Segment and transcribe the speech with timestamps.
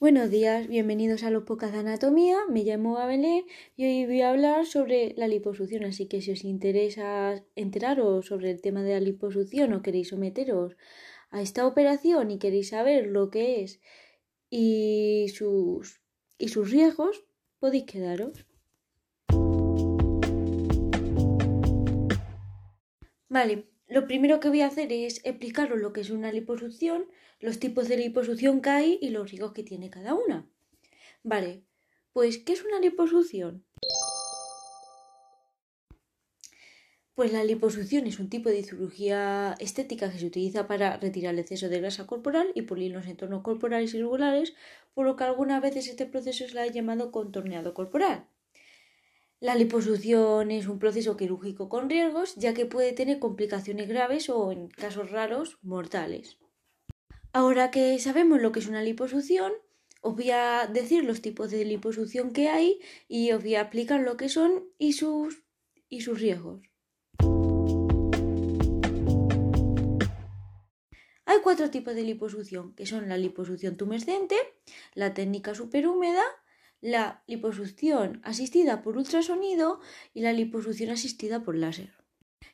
[0.00, 2.38] Buenos días, bienvenidos a los pocas de anatomía.
[2.48, 3.44] Me llamo Abelé
[3.76, 5.84] y hoy voy a hablar sobre la liposucción.
[5.84, 10.74] Así que si os interesa enteraros sobre el tema de la liposucción o queréis someteros
[11.30, 13.82] a esta operación y queréis saber lo que es
[14.48, 16.00] y sus,
[16.38, 17.22] y sus riesgos,
[17.58, 18.46] podéis quedaros.
[23.28, 27.06] Vale, lo primero que voy a hacer es explicaros lo que es una liposucción,
[27.40, 30.46] los tipos de liposucción que hay y los riesgos que tiene cada una.
[31.24, 31.64] Vale,
[32.12, 33.64] pues ¿qué es una liposucción?
[37.14, 41.40] Pues la liposucción es un tipo de cirugía estética que se utiliza para retirar el
[41.40, 44.54] exceso de grasa corporal y pulir los entornos corporales irregulares,
[44.94, 48.26] por lo que algunas veces este proceso se le ha llamado contorneado corporal.
[49.42, 54.52] La liposucción es un proceso quirúrgico con riesgos, ya que puede tener complicaciones graves o,
[54.52, 56.36] en casos raros, mortales.
[57.32, 59.50] Ahora que sabemos lo que es una liposucción,
[60.02, 64.00] os voy a decir los tipos de liposucción que hay y os voy a explicar
[64.00, 65.42] lo que son y sus,
[65.88, 66.60] y sus riesgos.
[71.24, 74.36] Hay cuatro tipos de liposucción, que son la liposucción tumescente,
[74.92, 76.24] la técnica superhúmeda,
[76.80, 79.80] la liposucción asistida por ultrasonido
[80.14, 81.92] y la liposucción asistida por láser.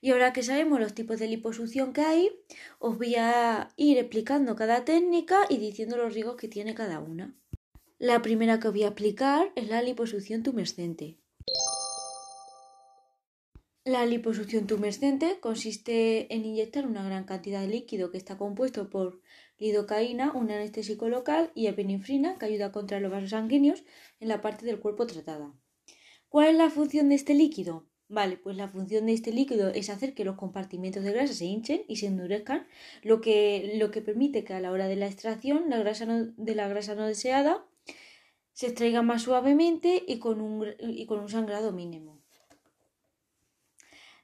[0.00, 2.30] Y ahora que sabemos los tipos de liposucción que hay,
[2.78, 7.34] os voy a ir explicando cada técnica y diciendo los riesgos que tiene cada una.
[7.98, 11.18] La primera que os voy a explicar es la liposucción tumescente.
[13.84, 19.20] La liposucción tumescente consiste en inyectar una gran cantidad de líquido que está compuesto por
[19.64, 23.82] lidocaína, un anestésico local, y epinefrina, que ayuda contra los vasos sanguíneos
[24.20, 25.54] en la parte del cuerpo tratada.
[26.28, 27.86] ¿Cuál es la función de este líquido?
[28.08, 31.46] Vale, pues la función de este líquido es hacer que los compartimentos de grasa se
[31.46, 32.66] hinchen y se endurezcan,
[33.02, 36.54] lo que, lo que permite que a la hora de la extracción la grasa de
[36.54, 37.64] la grasa no deseada
[38.52, 42.20] se extraiga más suavemente y con un, y con un sangrado mínimo.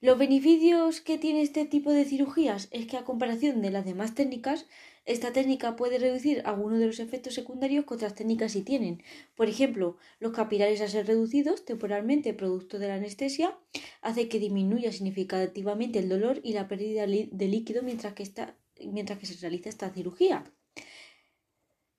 [0.00, 4.14] Los beneficios que tiene este tipo de cirugías es que a comparación de las demás
[4.14, 4.66] técnicas,
[5.08, 9.02] esta técnica puede reducir algunos de los efectos secundarios que otras técnicas sí tienen.
[9.36, 13.58] Por ejemplo, los capilares a ser reducidos temporalmente producto de la anestesia
[14.02, 19.70] hace que disminuya significativamente el dolor y la pérdida de líquido mientras que, se realiza
[19.70, 20.44] esta cirugía.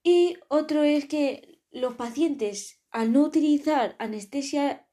[0.03, 4.86] Y otro es que los pacientes al no utilizar anestesia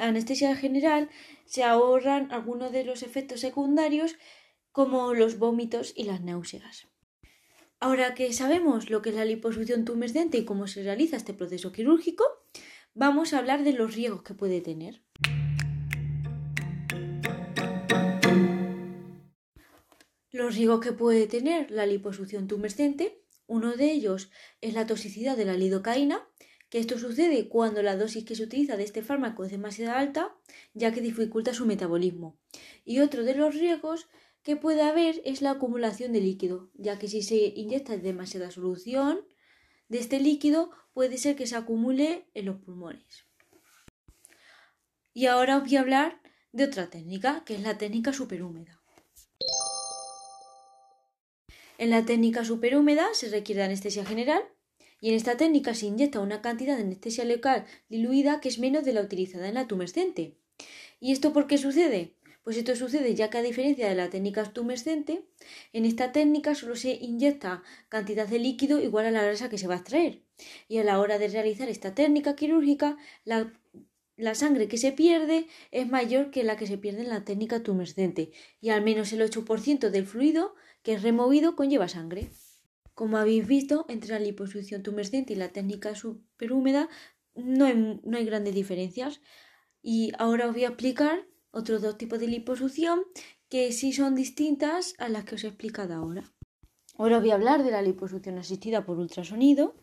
[0.00, 1.10] anestesia general
[1.44, 4.16] se ahorran algunos de los efectos secundarios
[4.70, 6.91] como los vómitos y las náuseas.
[7.84, 11.72] Ahora que sabemos lo que es la liposucción tumescente y cómo se realiza este proceso
[11.72, 12.22] quirúrgico,
[12.94, 15.02] vamos a hablar de los riesgos que puede tener.
[20.30, 25.46] Los riesgos que puede tener la liposucción tumescente, uno de ellos es la toxicidad de
[25.46, 26.24] la lidocaína,
[26.68, 30.36] que esto sucede cuando la dosis que se utiliza de este fármaco es demasiado alta,
[30.72, 32.38] ya que dificulta su metabolismo.
[32.84, 34.06] Y otro de los riesgos
[34.42, 39.24] que puede haber es la acumulación de líquido, ya que si se inyecta demasiada solución
[39.88, 43.26] de este líquido puede ser que se acumule en los pulmones.
[45.14, 46.20] Y ahora os voy a hablar
[46.52, 48.80] de otra técnica, que es la técnica superhúmeda.
[51.78, 54.42] En la técnica superhúmeda se requiere anestesia general
[55.00, 58.84] y en esta técnica se inyecta una cantidad de anestesia local diluida que es menos
[58.84, 60.36] de la utilizada en la tumescente.
[61.00, 62.14] ¿Y esto por qué sucede?
[62.42, 65.24] Pues esto sucede ya que a diferencia de la técnica tumescente,
[65.72, 69.68] en esta técnica solo se inyecta cantidad de líquido igual a la grasa que se
[69.68, 70.22] va a extraer.
[70.66, 73.52] Y a la hora de realizar esta técnica quirúrgica, la,
[74.34, 78.32] sangre que se pierde es mayor que la que se pierde en la técnica tumescente,
[78.60, 82.28] y al menos el 8% del fluido que es removido conlleva sangre.
[82.94, 86.88] Como habéis visto, entre la liposucción tumescente y la técnica superhúmeda
[87.36, 89.20] no hay, no hay grandes diferencias.
[89.80, 93.04] Y ahora os voy a explicar otros dos tipos de liposucción
[93.48, 96.32] que sí son distintas a las que os he explicado ahora.
[96.96, 99.74] Ahora os voy a hablar de la liposucción asistida por ultrasonido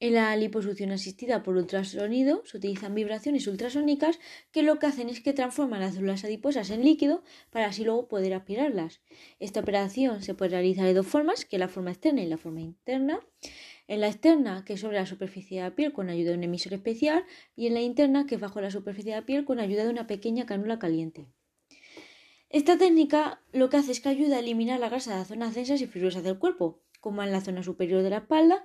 [0.00, 4.20] En la liposucción asistida por ultrasonido se utilizan vibraciones ultrasónicas
[4.52, 8.06] que lo que hacen es que transforman las células adiposas en líquido para así luego
[8.06, 9.00] poder aspirarlas.
[9.40, 12.38] Esta operación se puede realizar de dos formas, que es la forma externa y la
[12.38, 13.18] forma interna.
[13.88, 16.44] En la externa, que es sobre la superficie de la piel con ayuda de un
[16.44, 17.24] emisor especial,
[17.56, 19.90] y en la interna, que es bajo la superficie de la piel con ayuda de
[19.90, 21.26] una pequeña cánula caliente.
[22.50, 25.54] Esta técnica lo que hace es que ayuda a eliminar la grasa de las zonas
[25.54, 28.62] densas y fibrosas del cuerpo, como en la zona superior de la espalda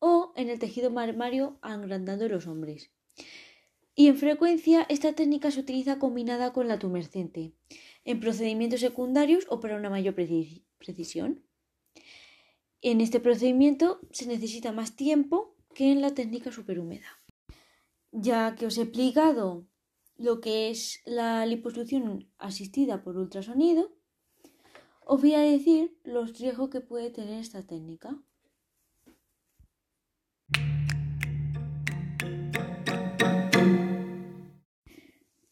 [0.00, 2.90] o en el tejido mamario agrandando los hombres.
[3.94, 7.52] Y en frecuencia esta técnica se utiliza combinada con la tumescente,
[8.04, 11.44] en procedimientos secundarios o para una mayor precisión.
[12.86, 17.06] En este procedimiento se necesita más tiempo que en la técnica superhúmeda.
[18.12, 19.66] Ya que os he explicado
[20.18, 23.90] lo que es la liposucción asistida por ultrasonido,
[25.06, 28.22] os voy a decir los riesgos que puede tener esta técnica.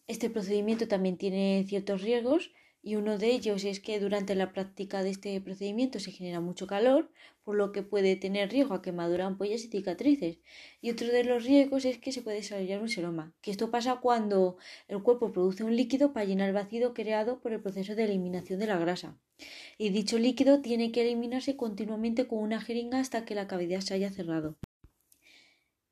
[0.06, 2.52] Este procedimiento también tiene ciertos riesgos
[2.82, 6.66] y uno de ellos es que durante la práctica de este procedimiento se genera mucho
[6.66, 7.10] calor,
[7.44, 10.38] por lo que puede tener riesgo a quemadura, ampollas y cicatrices.
[10.80, 14.00] Y otro de los riesgos es que se puede desarrollar un seroma, que esto pasa
[14.00, 14.56] cuando
[14.88, 18.58] el cuerpo produce un líquido para llenar el vacío creado por el proceso de eliminación
[18.58, 19.16] de la grasa.
[19.78, 23.94] Y dicho líquido tiene que eliminarse continuamente con una jeringa hasta que la cavidad se
[23.94, 24.56] haya cerrado.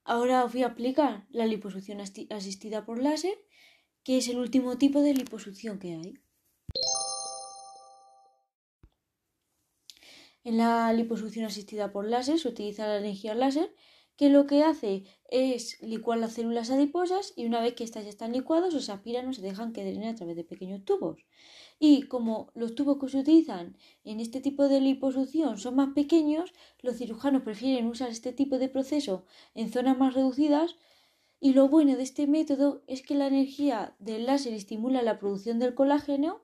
[0.02, 3.38] Ahora os voy a aplicar la liposucción asistida por láser
[4.02, 6.14] que es el último tipo de liposucción que hay.
[10.42, 13.74] En la liposucción asistida por láser se utiliza la energía láser
[14.16, 18.10] que lo que hace es licuar las células adiposas y una vez que estas ya
[18.10, 21.24] están licuadas se aspiran o se dejan que drenen a través de pequeños tubos.
[21.78, 26.52] Y como los tubos que se utilizan en este tipo de liposucción son más pequeños,
[26.80, 30.76] los cirujanos prefieren usar este tipo de proceso en zonas más reducidas
[31.38, 35.58] y lo bueno de este método es que la energía del láser estimula la producción
[35.58, 36.42] del colágeno,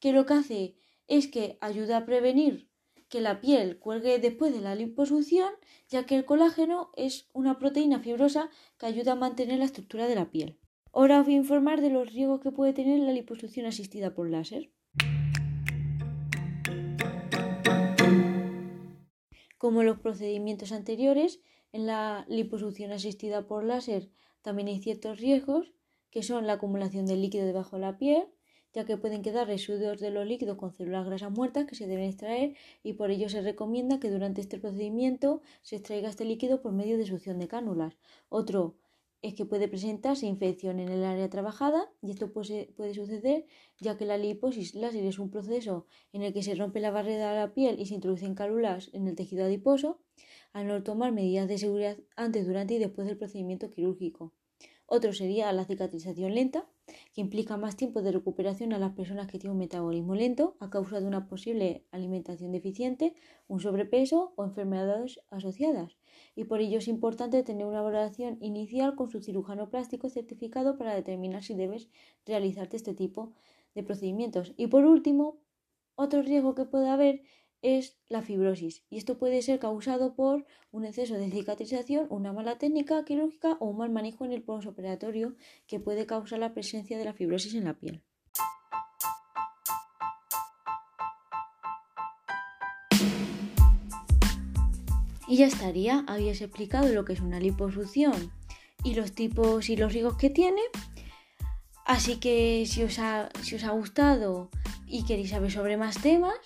[0.00, 0.76] que lo que hace
[1.06, 2.68] es que ayuda a prevenir
[3.08, 5.52] que la piel cuelgue después de la liposucción,
[5.88, 10.14] ya que el colágeno es una proteína fibrosa que ayuda a mantener la estructura de
[10.14, 10.58] la piel.
[10.92, 14.30] Ahora os voy a informar de los riesgos que puede tener la liposucción asistida por
[14.30, 14.70] láser.
[19.58, 21.40] Como los procedimientos anteriores,
[21.72, 24.10] en la liposucción asistida por láser
[24.42, 25.72] también hay ciertos riesgos,
[26.10, 28.24] que son la acumulación de líquido debajo de la piel,
[28.76, 32.10] ya que pueden quedar residuos de los líquidos con células grasas muertas que se deben
[32.10, 36.72] extraer y por ello se recomienda que durante este procedimiento se extraiga este líquido por
[36.72, 37.96] medio de succión de cánulas.
[38.28, 38.76] Otro
[39.22, 43.46] es que puede presentarse infección en el área trabajada y esto puede, puede suceder
[43.80, 47.30] ya que la liposis láser es un proceso en el que se rompe la barrera
[47.30, 50.02] de la piel y se introducen cánulas en el tejido adiposo
[50.52, 54.34] al no tomar medidas de seguridad antes, durante y después del procedimiento quirúrgico.
[54.84, 56.68] Otro sería la cicatrización lenta,
[57.16, 60.68] que implica más tiempo de recuperación a las personas que tienen un metabolismo lento a
[60.68, 63.14] causa de una posible alimentación deficiente,
[63.48, 65.96] un sobrepeso o enfermedades asociadas.
[66.34, 70.94] Y por ello es importante tener una valoración inicial con su cirujano plástico certificado para
[70.94, 71.88] determinar si debes
[72.26, 73.32] realizarte este tipo
[73.74, 74.52] de procedimientos.
[74.58, 75.40] Y por último,
[75.94, 77.22] otro riesgo que puede haber
[77.62, 82.58] es la fibrosis y esto puede ser causado por un exceso de cicatrización, una mala
[82.58, 85.34] técnica quirúrgica o un mal manejo en el postoperatorio
[85.66, 88.02] que puede causar la presencia de la fibrosis en la piel.
[95.28, 98.32] Y ya estaría, habías explicado lo que es una liposucción
[98.84, 100.60] y los tipos y los riesgos que tiene.
[101.84, 104.50] Así que si os ha, si os ha gustado
[104.86, 106.36] y queréis saber sobre más temas,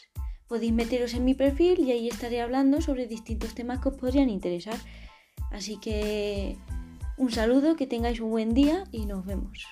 [0.51, 4.29] podéis meteros en mi perfil y ahí estaré hablando sobre distintos temas que os podrían
[4.29, 4.75] interesar.
[5.53, 6.57] Así que
[7.17, 9.65] un saludo, que tengáis un buen día y nos vemos.